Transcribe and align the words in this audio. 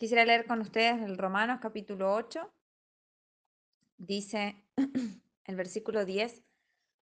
Quisiera 0.00 0.24
leer 0.24 0.46
con 0.46 0.62
ustedes 0.62 1.02
el 1.02 1.18
Romanos 1.18 1.58
capítulo 1.60 2.14
8. 2.14 2.50
Dice 3.98 4.64
el 5.44 5.56
versículo 5.56 6.06
10 6.06 6.42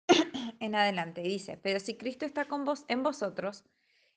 en 0.59 0.75
adelante. 0.75 1.21
Dice, 1.21 1.57
pero 1.57 1.79
si 1.79 1.97
Cristo 1.97 2.27
está 2.27 2.47
con 2.47 2.65
vos, 2.65 2.85
en 2.89 3.05
vosotros, 3.05 3.63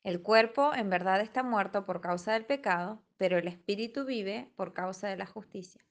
el 0.01 0.23
cuerpo 0.23 0.73
en 0.73 0.89
verdad 0.89 1.21
está 1.21 1.43
muerto 1.43 1.85
por 1.85 2.01
causa 2.01 2.33
del 2.33 2.47
pecado, 2.47 2.99
pero 3.17 3.37
el 3.37 3.47
espíritu 3.47 4.05
vive 4.05 4.51
por 4.55 4.73
causa 4.73 5.07
de 5.07 5.17
la 5.17 5.27
justicia. 5.27 5.85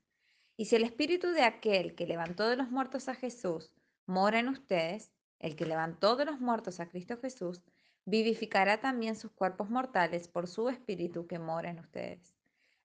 Y 0.57 0.65
si 0.65 0.75
el 0.75 0.83
espíritu 0.83 1.29
de 1.29 1.45
aquel 1.45 1.95
que 1.95 2.09
levantó 2.09 2.49
de 2.49 2.57
los 2.57 2.73
muertos 2.73 3.09
a 3.09 3.15
Jesús 3.15 3.71
mora 4.07 4.41
en 4.41 4.49
ustedes, 4.49 5.13
el 5.39 5.55
que 5.55 5.67
levantó 5.67 6.17
de 6.17 6.25
los 6.25 6.41
muertos 6.41 6.81
a 6.81 6.89
Cristo 6.89 7.17
Jesús, 7.17 7.63
vivificará 8.07 8.81
también 8.81 9.15
sus 9.15 9.31
cuerpos 9.31 9.71
mortales 9.71 10.27
por 10.27 10.49
su 10.49 10.69
espíritu 10.69 11.29
que 11.29 11.39
mora 11.39 11.71
en 11.71 11.79
ustedes. 11.79 12.35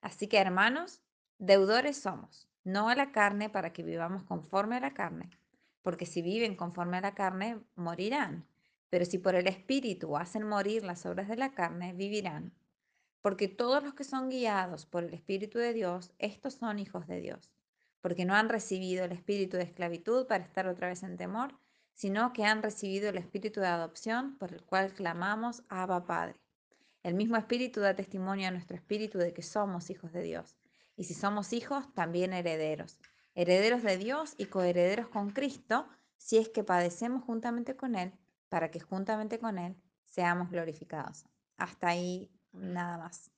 Así 0.07 0.27
que, 0.27 0.37
hermanos, 0.37 1.01
deudores 1.37 1.97
somos, 1.97 2.47
no 2.63 2.87
a 2.87 2.95
la 2.95 3.11
carne 3.11 3.50
para 3.50 3.73
que 3.73 3.83
vivamos 3.83 4.23
conforme 4.23 4.77
a 4.77 4.79
la 4.79 4.93
carne, 4.93 5.29
porque 5.82 6.05
si 6.05 6.21
viven 6.21 6.55
conforme 6.55 6.95
a 6.95 7.01
la 7.01 7.13
carne, 7.13 7.59
morirán. 7.75 8.47
Pero 8.89 9.04
si 9.04 9.18
por 9.18 9.35
el 9.35 9.47
Espíritu 9.47 10.15
hacen 10.15 10.47
morir 10.47 10.85
las 10.85 11.05
obras 11.05 11.27
de 11.27 11.35
la 11.35 11.51
carne, 11.54 11.91
vivirán. 11.91 12.54
Porque 13.21 13.49
todos 13.49 13.83
los 13.83 13.96
que 13.96 14.05
son 14.05 14.29
guiados 14.29 14.85
por 14.85 15.04
el 15.04 15.13
Espíritu 15.13 15.57
de 15.57 15.73
Dios, 15.73 16.13
estos 16.19 16.54
son 16.54 16.79
hijos 16.79 17.05
de 17.05 17.19
Dios. 17.19 17.51
Porque 17.99 18.24
no 18.24 18.33
han 18.33 18.47
recibido 18.47 19.04
el 19.04 19.11
espíritu 19.11 19.57
de 19.57 19.63
esclavitud 19.63 20.25
para 20.25 20.46
estar 20.46 20.68
otra 20.68 20.87
vez 20.87 21.04
en 21.04 21.18
temor, 21.18 21.54
sino 21.91 22.32
que 22.32 22.46
han 22.46 22.63
recibido 22.63 23.10
el 23.10 23.18
espíritu 23.18 23.60
de 23.60 23.68
adopción 23.68 24.37
por 24.37 24.54
el 24.54 24.63
cual 24.63 24.93
clamamos 24.93 25.63
Abba 25.68 26.05
Padre. 26.05 26.39
El 27.07 27.14
mismo 27.14 27.38
Espíritu 27.38 27.79
da 27.79 27.96
testimonio 27.96 28.50
a 28.50 28.52
nuestro 28.52 28.75
espíritu 28.75 29.18
de 29.18 29.32
que 29.34 29.42
somos 29.42 29.89
hijos 29.89 30.11
de 30.11 30.24
Dios. 30.24 30.57
Y 30.97 31.06
si 31.06 31.14
somos 31.14 31.54
hijos, 31.54 31.86
también 31.93 32.33
herederos. 32.33 33.00
Herederos 33.33 33.81
de 33.81 33.97
Dios 33.97 34.36
y 34.38 34.47
coherederos 34.47 35.08
con 35.08 35.30
Cristo, 35.30 35.88
si 36.17 36.38
es 36.38 36.49
que 36.49 36.66
padecemos 36.66 37.23
juntamente 37.23 37.77
con 37.77 37.95
Él, 37.95 38.11
para 38.49 38.72
que 38.72 38.81
juntamente 38.81 39.39
con 39.39 39.58
Él 39.58 39.77
seamos 40.03 40.52
glorificados. 40.52 41.23
Hasta 41.55 41.88
ahí 41.88 42.30
nada 42.52 42.97
más. 42.97 43.31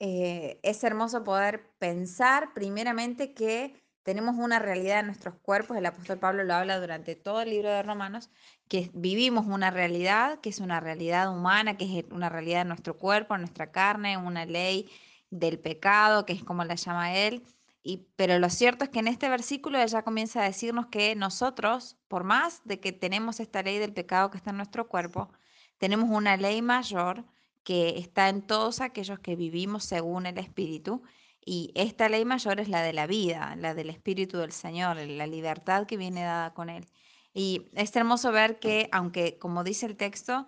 Eh, 0.00 0.58
es 0.64 0.82
hermoso 0.82 1.22
poder 1.22 1.70
pensar 1.78 2.54
primeramente 2.54 3.34
que 3.34 3.80
tenemos 4.02 4.36
una 4.36 4.58
realidad 4.58 5.00
en 5.00 5.06
nuestros 5.06 5.34
cuerpos, 5.42 5.76
el 5.76 5.86
apóstol 5.86 6.18
Pablo 6.18 6.44
lo 6.44 6.54
habla 6.54 6.80
durante 6.80 7.14
todo 7.14 7.42
el 7.42 7.50
libro 7.50 7.70
de 7.70 7.82
Romanos, 7.82 8.30
que 8.68 8.90
vivimos 8.94 9.46
una 9.46 9.70
realidad, 9.70 10.40
que 10.40 10.48
es 10.50 10.58
una 10.58 10.80
realidad 10.80 11.34
humana, 11.34 11.76
que 11.76 11.98
es 11.98 12.04
una 12.10 12.28
realidad 12.28 12.60
de 12.60 12.68
nuestro 12.68 12.98
cuerpo, 12.98 13.36
nuestra 13.38 13.70
carne, 13.70 14.16
una 14.16 14.44
ley 14.44 14.90
del 15.30 15.58
pecado, 15.58 16.26
que 16.26 16.32
es 16.32 16.42
como 16.42 16.64
la 16.64 16.74
llama 16.74 17.14
él. 17.14 17.44
Y, 17.84 18.08
pero 18.16 18.38
lo 18.38 18.50
cierto 18.50 18.84
es 18.84 18.90
que 18.90 19.00
en 19.00 19.08
este 19.08 19.28
versículo 19.28 19.78
ella 19.78 20.02
comienza 20.02 20.40
a 20.40 20.44
decirnos 20.44 20.86
que 20.86 21.14
nosotros, 21.16 21.96
por 22.08 22.24
más 22.24 22.62
de 22.64 22.80
que 22.80 22.92
tenemos 22.92 23.40
esta 23.40 23.62
ley 23.62 23.78
del 23.78 23.92
pecado 23.92 24.30
que 24.30 24.36
está 24.38 24.50
en 24.50 24.56
nuestro 24.56 24.88
cuerpo, 24.88 25.30
tenemos 25.78 26.10
una 26.10 26.36
ley 26.36 26.62
mayor 26.62 27.24
que 27.64 27.98
está 27.98 28.28
en 28.28 28.42
todos 28.42 28.80
aquellos 28.80 29.20
que 29.20 29.36
vivimos 29.36 29.84
según 29.84 30.26
el 30.26 30.38
Espíritu 30.38 31.02
y 31.44 31.72
esta 31.74 32.08
ley 32.08 32.24
mayor 32.24 32.60
es 32.60 32.68
la 32.68 32.82
de 32.82 32.92
la 32.92 33.06
vida, 33.06 33.56
la 33.56 33.74
del 33.74 33.90
Espíritu 33.90 34.38
del 34.38 34.52
Señor, 34.52 34.96
la 34.96 35.26
libertad 35.26 35.86
que 35.86 35.96
viene 35.96 36.22
dada 36.22 36.54
con 36.54 36.70
Él. 36.70 36.86
Y 37.34 37.70
es 37.74 37.94
hermoso 37.96 38.32
ver 38.32 38.58
que, 38.58 38.88
aunque 38.92 39.38
como 39.38 39.64
dice 39.64 39.86
el 39.86 39.96
texto, 39.96 40.46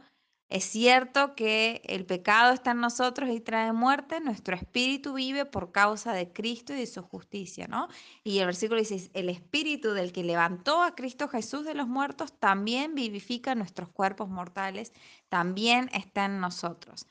es 0.50 0.64
cierto 0.64 1.34
que 1.34 1.82
el 1.86 2.04
pecado 2.06 2.52
está 2.52 2.72
en 2.72 2.80
nosotros 2.80 3.30
y 3.30 3.40
trae 3.40 3.72
muerte, 3.72 4.20
nuestro 4.20 4.54
espíritu 4.54 5.14
vive 5.14 5.46
por 5.46 5.72
causa 5.72 6.12
de 6.12 6.32
Cristo 6.32 6.74
y 6.74 6.76
de 6.76 6.86
su 6.86 7.02
justicia, 7.02 7.66
¿no? 7.66 7.88
Y 8.22 8.38
el 8.38 8.46
versículo 8.46 8.78
dice, 8.78 9.10
el 9.14 9.30
espíritu 9.30 9.92
del 9.92 10.12
que 10.12 10.22
levantó 10.22 10.82
a 10.82 10.94
Cristo 10.94 11.28
Jesús 11.28 11.64
de 11.64 11.74
los 11.74 11.88
muertos 11.88 12.38
también 12.38 12.94
vivifica 12.94 13.54
nuestros 13.54 13.88
cuerpos 13.88 14.28
mortales, 14.28 14.92
también 15.28 15.90
está 15.92 16.26
en 16.26 16.40
nosotros. 16.40 17.06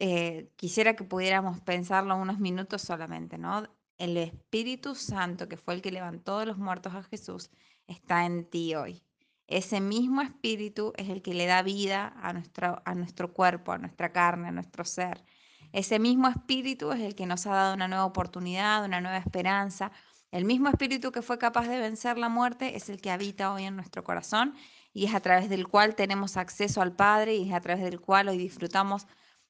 Eh, 0.00 0.52
quisiera 0.54 0.94
que 0.94 1.02
pudiéramos 1.02 1.60
pensarlo 1.60 2.16
unos 2.16 2.38
minutos 2.38 2.82
solamente, 2.82 3.36
¿no? 3.36 3.66
El 3.96 4.16
Espíritu 4.16 4.94
Santo, 4.94 5.48
que 5.48 5.56
fue 5.56 5.74
el 5.74 5.82
que 5.82 5.90
levantó 5.90 6.38
de 6.38 6.46
los 6.46 6.56
muertos 6.56 6.94
a 6.94 7.02
Jesús, 7.02 7.50
está 7.88 8.24
en 8.24 8.48
ti 8.48 8.76
hoy. 8.76 9.02
Ese 9.48 9.80
mismo 9.80 10.22
Espíritu 10.22 10.92
es 10.96 11.08
el 11.08 11.20
que 11.20 11.34
le 11.34 11.46
da 11.46 11.62
vida 11.62 12.14
a 12.22 12.32
nuestro, 12.32 12.80
a 12.84 12.94
nuestro 12.94 13.32
cuerpo, 13.32 13.72
a 13.72 13.78
nuestra 13.78 14.12
carne, 14.12 14.48
a 14.48 14.52
nuestro 14.52 14.84
ser. 14.84 15.24
Ese 15.72 15.98
mismo 15.98 16.28
Espíritu 16.28 16.92
es 16.92 17.00
el 17.00 17.16
que 17.16 17.26
nos 17.26 17.46
ha 17.48 17.54
dado 17.54 17.74
una 17.74 17.88
nueva 17.88 18.04
oportunidad, 18.04 18.84
una 18.84 19.00
nueva 19.00 19.18
esperanza. 19.18 19.90
El 20.30 20.44
mismo 20.44 20.68
Espíritu 20.68 21.10
que 21.10 21.22
fue 21.22 21.38
capaz 21.38 21.66
de 21.66 21.78
vencer 21.80 22.18
la 22.18 22.28
muerte 22.28 22.76
es 22.76 22.88
el 22.88 23.00
que 23.00 23.10
habita 23.10 23.52
hoy 23.52 23.64
en 23.64 23.74
nuestro 23.74 24.04
corazón 24.04 24.54
y 24.92 25.06
es 25.06 25.14
a 25.14 25.20
través 25.20 25.48
del 25.48 25.66
cual 25.66 25.96
tenemos 25.96 26.36
acceso 26.36 26.82
al 26.82 26.94
Padre 26.94 27.34
y 27.34 27.48
es 27.48 27.54
a 27.54 27.60
través 27.60 27.82
del 27.82 28.00
cual 28.00 28.28
hoy 28.28 28.38
disfrutamos 28.38 29.08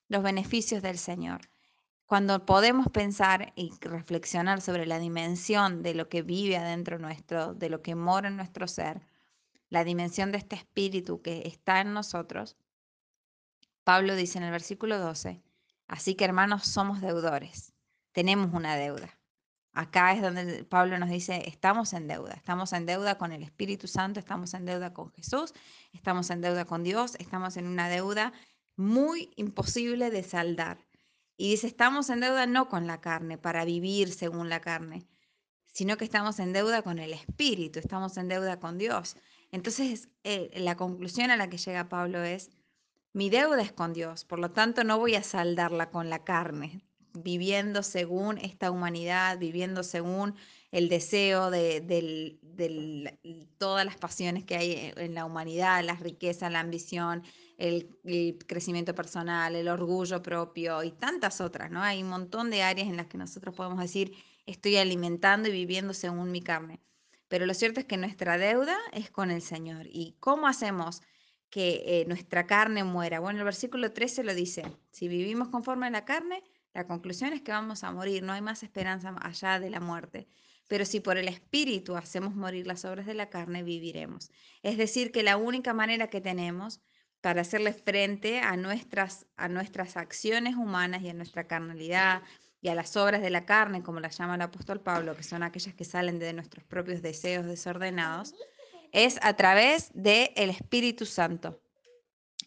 los 0.09 0.23
beneficios 0.23 0.83
del 0.83 0.99
Señor. 0.99 1.49
Cuando 2.07 2.47
podemos 2.47 2.89
pensar 2.89 3.53
y 3.55 3.71
reflexionar 3.81 4.63
sobre 4.63 4.87
la 4.87 4.99
dimensión 4.99 5.83
de 5.83 5.95
lo 5.95 6.09
que 6.09 6.23
vive 6.23 6.57
adentro 6.57 6.99
nuestro, 6.99 7.55
de 7.55 7.69
lo 7.69 7.83
que 7.83 7.95
mora 7.95 8.29
en 8.29 8.37
nuestro 8.37 8.67
ser, 8.67 9.07
la 9.69 9.85
dimensión 9.85 10.33
de 10.33 10.39
este 10.39 10.57
espíritu 10.57 11.21
que 11.21 11.43
está 11.47 11.83
en 11.83 11.93
nosotros, 11.93 12.57
Pablo 13.85 14.17
dice 14.17 14.39
en 14.39 14.45
el 14.45 14.51
versículo 14.51 14.99
12, 14.99 15.43
así 15.87 16.15
que 16.15 16.25
hermanos 16.25 16.65
somos 16.67 17.03
deudores, 17.03 17.75
tenemos 18.13 18.55
una 18.55 18.77
deuda. 18.77 19.19
Acá 19.73 20.13
es 20.13 20.23
donde 20.23 20.65
Pablo 20.65 20.99
nos 20.99 21.11
dice, 21.11 21.47
estamos 21.47 21.93
en 21.93 22.09
deuda, 22.09 22.33
estamos 22.33 22.73
en 22.73 22.87
deuda 22.87 23.19
con 23.19 23.33
el 23.33 23.43
Espíritu 23.43 23.87
Santo, 23.87 24.19
estamos 24.19 24.55
en 24.55 24.65
deuda 24.65 24.93
con 24.93 25.13
Jesús, 25.13 25.53
estamos 25.93 26.31
en 26.31 26.41
deuda 26.41 26.65
con 26.65 26.83
Dios, 26.83 27.17
estamos 27.19 27.57
en 27.59 27.67
una 27.67 27.89
deuda 27.89 28.33
muy 28.79 29.33
imposible 29.37 30.11
de 30.11 30.23
saldar. 30.23 30.79
Y 31.37 31.51
dice, 31.51 31.67
estamos 31.67 32.09
en 32.11 32.21
deuda 32.21 32.47
no 32.47 32.69
con 32.69 32.87
la 32.87 33.01
carne, 33.01 33.37
para 33.37 33.65
vivir 33.65 34.13
según 34.13 34.49
la 34.49 34.61
carne, 34.61 35.07
sino 35.73 35.97
que 35.97 36.05
estamos 36.05 36.39
en 36.39 36.53
deuda 36.53 36.83
con 36.83 36.99
el 36.99 37.13
Espíritu, 37.13 37.81
estamos 37.81 38.17
en 38.17 38.29
deuda 38.29 38.59
con 38.61 38.79
Dios. 38.79 39.17
Entonces, 39.51 40.09
eh, 40.25 40.51
la 40.57 40.77
conclusión 40.77 41.31
a 41.31 41.37
la 41.37 41.51
que 41.51 41.59
llega 41.59 41.89
Pablo 41.89 42.23
es, 42.23 42.51
mi 43.13 43.31
deuda 43.31 43.63
es 43.63 43.73
con 43.73 43.93
Dios, 43.93 44.25
por 44.25 44.39
lo 44.39 44.53
tanto 44.53 44.85
no 44.85 44.99
voy 44.99 45.17
a 45.17 45.23
saldarla 45.23 45.91
con 45.91 46.09
la 46.09 46.23
carne, 46.23 46.85
viviendo 47.15 47.83
según 47.83 48.39
esta 48.39 48.71
humanidad, 48.71 49.39
viviendo 49.39 49.83
según 49.83 50.37
el 50.71 50.89
deseo 50.89 51.51
de, 51.51 51.81
de, 51.81 53.19
todas 53.59 53.85
las 53.85 53.97
pasiones 53.97 54.45
que 54.45 54.57
hay 54.57 54.93
en 54.97 55.15
la 55.15 55.25
humanidad, 55.25 55.83
la 55.83 55.95
riqueza, 55.95 56.51
la 56.51 56.61
ambición, 56.61 57.25
el, 57.59 58.39
crecimiento 58.47 58.95
personal, 58.95 59.55
el 59.57 59.69
orgullo 59.69 60.23
propio 60.23 60.83
y 60.85 60.93
tantas 60.93 61.41
otras, 61.41 61.71
¿no? 61.71 61.83
Hay 61.83 62.03
un 62.03 62.09
montón 62.09 62.51
de 62.51 62.63
áreas 62.63 62.89
en 62.89 62.97
las 62.97 63.09
que 63.09 63.19
nosotros 63.19 63.55
podemos 63.55 63.81
decir, 63.81 64.15
estoy 64.47 64.77
alimentando 64.77 65.49
y 65.49 65.53
viviendo 65.53 65.93
según 65.93 66.31
mi 66.31 66.41
carne. 66.41 66.81
Pero 67.27 67.45
lo 67.45 67.53
cierto 67.55 67.81
es 67.81 67.87
que 67.87 67.99
nuestra 67.99 68.39
deuda 68.39 68.79
es 68.93 69.11
con 69.11 69.31
el 69.31 69.43
Señor. 69.43 69.87
¿Y 69.91 70.17
cómo 70.21 70.47
hacemos 70.47 71.03
que 71.51 71.83
eh, 71.85 72.05
nuestra 72.07 72.47
carne 72.47 72.85
muera? 72.85 73.21
Bueno, 73.21 73.41
el 73.41 73.45
versículo 73.45 73.93
13 73.93 74.23
lo 74.23 74.35
dice, 74.35 74.65
si 74.93 75.09
vivimos 75.09 75.49
conforme 75.49 75.89
a 75.89 75.91
la 75.91 76.05
carne, 76.05 76.43
la 76.73 76.87
conclusión 76.87 77.33
es 77.33 77.43
que 77.43 77.51
vamos 77.51 77.83
a 77.83 77.91
morir, 77.91 78.23
no 78.23 78.33
hay 78.33 78.41
más 78.41 78.63
esperanza 78.63 79.15
allá 79.21 79.59
de 79.59 79.69
la 79.69 79.81
muerte. 79.81 80.29
Pero 80.69 80.85
si 80.85 81.01
por 81.01 81.19
el 81.19 81.29
Espíritu 81.29 81.97
hacemos 81.97 82.35
morir 82.35 82.67
las 82.67 82.85
obras 82.85 83.07
de 83.07 83.15
la 83.15 83.31
carne, 83.31 83.63
viviremos. 83.63 84.31
Es 84.63 84.77
decir, 84.79 85.11
que 85.11 85.23
la 85.23 85.37
única 85.37 85.75
manera 85.75 86.09
que 86.09 86.21
tenemos 86.21 86.81
para 87.21 87.41
hacerle 87.43 87.73
frente 87.73 88.41
a 88.41 88.57
nuestras, 88.57 89.27
a 89.37 89.49
nuestras 89.49 89.97
acciones 89.97 90.55
humanas 90.55 91.03
y 91.03 91.09
a 91.09 91.15
nuestra 91.15 91.47
carnalidad 91.47 92.23
y 92.61 92.69
a 92.69 92.75
las 92.75 92.97
obras 92.97 93.23
de 93.23 93.31
la 93.31 93.45
carne, 93.45 93.83
como 93.83 94.01
las 94.01 94.19
llama 94.19 94.37
el 94.37 94.43
apóstol 94.43 94.81
Pablo, 94.81 95.17
que 95.17 95.23
son 95.23 95.43
aquellas 95.43 95.75
que 95.75 95.85
salen 95.85 96.19
de 96.19 96.33
nuestros 96.33 96.65
propios 96.65 97.03
deseos 97.03 97.47
desordenados, 97.47 98.35
es 98.93 99.19
a 99.23 99.35
través 99.35 99.91
del 99.95 100.31
el 100.37 100.51
Espíritu 100.51 101.07
Santo. 101.07 101.61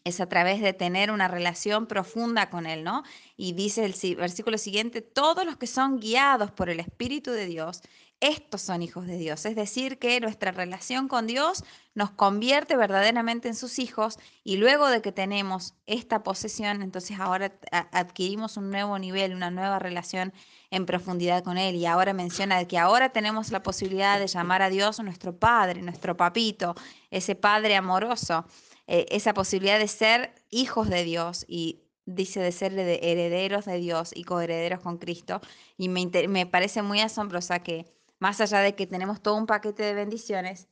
Es 0.04 0.20
a 0.20 0.28
través 0.28 0.62
de 0.62 0.74
tener 0.74 1.12
una 1.12 1.28
relación 1.28 1.86
profunda 1.86 2.50
con 2.50 2.66
Él, 2.66 2.84
¿no? 2.84 3.04
Y 3.38 3.54
dice 3.54 3.86
el 3.86 3.94
versículo 4.16 4.58
siguiente, 4.58 5.02
todos 5.02 5.46
los 5.46 5.58
que 5.58 5.68
son 5.68 6.00
guiados 6.00 6.52
por 6.52 6.70
el 6.70 6.80
Espíritu 6.80 7.30
de 7.30 7.46
Dios, 7.46 7.84
estos 8.22 8.62
son 8.62 8.84
hijos 8.84 9.08
de 9.08 9.18
Dios. 9.18 9.46
Es 9.46 9.56
decir, 9.56 9.98
que 9.98 10.20
nuestra 10.22 10.52
relación 10.52 11.08
con 11.08 11.26
Dios 11.26 11.64
nos 11.96 12.12
convierte 12.12 12.78
verdaderamente 12.78 13.48
en 13.48 13.56
sus 13.56 13.80
hijos 13.80 14.20
y 14.44 14.58
luego 14.58 14.88
de 14.88 15.02
que 15.02 15.12
tenemos 15.12 15.74
esta 15.88 16.24
posesión, 16.24 16.84
entonces 16.84 17.20
ahora 17.20 17.52
adquirimos 17.92 18.58
un 18.58 18.70
nuevo 18.70 18.98
nivel, 19.00 19.34
una 19.34 19.50
nueva 19.50 19.80
relación 19.80 20.34
en 20.70 20.86
profundidad 20.86 21.44
con 21.44 21.58
Él. 21.58 21.76
Y 21.76 21.88
ahora 21.88 22.14
menciona 22.14 22.64
que 22.66 22.78
ahora 22.78 23.10
tenemos 23.10 23.52
la 23.52 23.64
posibilidad 23.64 24.20
de 24.20 24.28
llamar 24.28 24.62
a 24.62 24.70
Dios 24.70 25.00
nuestro 25.00 25.36
Padre, 25.36 25.82
nuestro 25.82 26.16
papito, 26.16 26.76
ese 27.10 27.34
Padre 27.36 27.76
amoroso, 27.76 28.46
eh, 28.86 29.08
esa 29.10 29.34
posibilidad 29.34 29.80
de 29.80 29.88
ser 29.88 30.36
hijos 30.52 30.90
de 30.90 31.04
Dios 31.04 31.44
y 31.48 31.82
dice 32.06 32.40
de 32.40 32.52
ser 32.52 32.78
herederos 32.78 33.66
de 33.66 33.78
Dios 33.78 34.12
y 34.16 34.26
coherederos 34.26 34.80
con 34.80 35.00
Cristo. 35.00 35.42
Y 35.76 35.90
me, 35.90 36.06
me 36.28 36.46
parece 36.46 36.84
muy 36.84 37.02
asombrosa 37.02 37.64
que, 37.64 37.88
más 38.22 38.40
allá 38.40 38.60
de 38.60 38.76
que 38.76 38.86
tenemos 38.86 39.20
todo 39.20 39.36
un 39.36 39.48
paquete 39.48 39.82
de 39.82 39.96
bendiciones, 39.96 40.68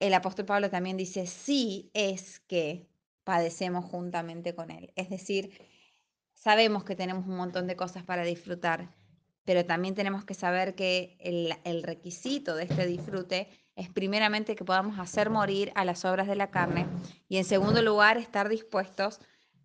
el 0.00 0.12
apóstol 0.12 0.44
Pablo 0.44 0.68
también 0.68 0.98
dice, 0.98 1.26
sí 1.26 1.90
es 1.94 2.40
que 2.40 2.86
padecemos 3.24 3.86
juntamente 3.86 4.54
con 4.54 4.70
Él. 4.70 4.92
Es 4.94 5.08
decir, 5.08 5.58
sabemos 6.34 6.84
que 6.84 6.94
tenemos 6.94 7.26
un 7.26 7.36
montón 7.38 7.66
de 7.66 7.74
cosas 7.74 8.04
para 8.04 8.22
disfrutar, 8.22 8.94
pero 9.46 9.64
también 9.64 9.94
tenemos 9.94 10.26
que 10.26 10.34
saber 10.34 10.74
que 10.74 11.16
el, 11.20 11.54
el, 11.64 11.82
requisito 11.82 12.54
de 12.54 12.64
este 12.64 12.86
disfrute 12.86 13.48
es 13.74 13.88
primeramente 13.88 14.54
que 14.54 14.66
podamos 14.66 14.98
hacer 14.98 15.30
morir 15.30 15.72
a 15.74 15.86
las 15.86 16.04
obras 16.04 16.28
de 16.28 16.36
la 16.36 16.50
carne 16.50 16.86
y 17.30 17.38
en 17.38 17.46
segundo 17.46 17.80
lugar 17.80 18.18
estar 18.18 18.50
dispuestos, 18.50 19.20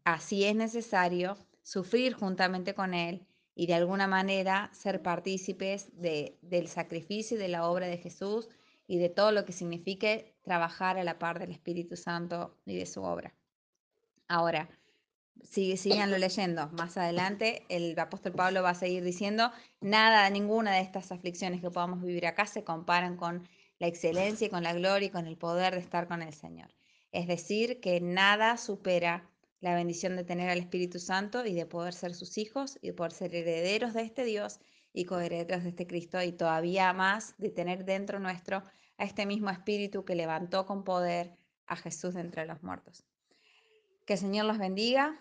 así 0.05 0.45
es 0.45 0.55
necesario, 0.55 1.35
sufrir 1.63 2.13
juntamente 2.13 2.73
con 2.73 2.93
Él 2.93 3.27
y 3.55 3.67
de 3.67 3.75
alguna 3.75 4.07
manera 4.07 4.69
ser 4.73 5.01
partícipes 5.01 5.89
de, 5.93 6.37
del 6.41 6.67
sacrificio 6.67 7.37
y 7.37 7.39
de 7.39 7.47
la 7.47 7.67
obra 7.69 7.87
de 7.87 7.97
Jesús 7.97 8.49
y 8.87 8.97
de 8.97 9.09
todo 9.09 9.31
lo 9.31 9.45
que 9.45 9.53
signifique 9.53 10.35
trabajar 10.43 10.97
a 10.97 11.03
la 11.03 11.19
par 11.19 11.39
del 11.39 11.51
Espíritu 11.51 11.95
Santo 11.95 12.57
y 12.65 12.77
de 12.77 12.85
su 12.85 13.03
obra. 13.03 13.33
Ahora, 14.27 14.69
sigue, 15.43 15.77
síganlo 15.77 16.17
leyendo. 16.17 16.69
Más 16.69 16.97
adelante 16.97 17.65
el 17.69 17.97
apóstol 17.99 18.33
Pablo 18.33 18.63
va 18.63 18.71
a 18.71 18.75
seguir 18.75 19.03
diciendo, 19.03 19.51
nada, 19.81 20.29
ninguna 20.29 20.73
de 20.73 20.81
estas 20.81 21.11
aflicciones 21.11 21.61
que 21.61 21.71
podamos 21.71 22.01
vivir 22.01 22.25
acá 22.25 22.45
se 22.45 22.63
comparan 22.63 23.17
con 23.17 23.47
la 23.79 23.87
excelencia 23.87 24.47
y 24.47 24.49
con 24.49 24.63
la 24.63 24.73
gloria 24.73 25.07
y 25.07 25.11
con 25.11 25.27
el 25.27 25.37
poder 25.37 25.73
de 25.73 25.81
estar 25.81 26.07
con 26.07 26.21
el 26.21 26.33
Señor. 26.33 26.73
Es 27.11 27.27
decir, 27.27 27.79
que 27.79 28.01
nada 28.01 28.57
supera 28.57 29.29
la 29.63 29.75
bendición 29.75 30.17
de 30.17 30.25
tener 30.25 30.49
al 30.49 30.59
Espíritu 30.59 30.99
Santo 30.99 31.45
y 31.45 31.53
de 31.53 31.65
poder 31.65 31.93
ser 31.93 32.13
sus 32.15 32.37
hijos 32.37 32.77
y 32.81 32.87
de 32.87 32.93
poder 32.93 33.13
ser 33.13 33.33
herederos 33.33 33.93
de 33.93 34.01
este 34.01 34.25
Dios 34.25 34.59
y 34.91 35.05
coherederos 35.05 35.63
de 35.63 35.69
este 35.69 35.87
Cristo 35.87 36.21
y 36.21 36.33
todavía 36.33 36.91
más 36.91 37.33
de 37.37 37.49
tener 37.49 37.85
dentro 37.85 38.19
nuestro 38.19 38.57
a 38.97 39.05
este 39.05 39.25
mismo 39.25 39.49
Espíritu 39.49 40.03
que 40.03 40.15
levantó 40.15 40.65
con 40.65 40.83
poder 40.83 41.37
a 41.65 41.77
Jesús 41.77 42.15
de 42.15 42.19
entre 42.19 42.45
los 42.45 42.61
muertos. 42.61 43.05
Que 44.05 44.13
el 44.13 44.19
Señor 44.19 44.47
los 44.47 44.57
bendiga 44.57 45.17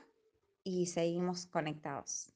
y 0.65 0.87
seguimos 0.87 1.47
conectados. 1.47 2.27